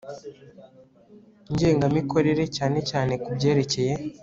[1.53, 3.93] ngengamikorere cyane cyane ku byerekeye